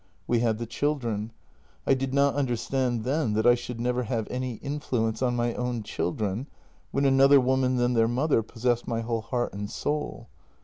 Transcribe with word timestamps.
"We 0.25 0.39
had 0.39 0.57
the 0.57 0.65
children. 0.65 1.31
I 1.85 1.93
did 1.93 2.11
not 2.11 2.33
understand 2.33 3.03
then 3.03 3.33
that 3.33 3.45
I 3.45 3.53
should 3.53 3.79
never 3.79 4.01
have 4.01 4.27
any 4.31 4.55
influence 4.55 5.21
on 5.21 5.35
my 5.35 5.53
own 5.53 5.83
children, 5.83 6.47
when 6.89 7.05
another 7.05 7.39
woman 7.39 7.75
than 7.75 7.93
their 7.93 8.07
mother 8.07 8.41
possessed 8.41 8.87
my 8.87 9.01
whole 9.01 9.21
heart 9.21 9.53
and 9.53 9.69
soul. 9.69 10.27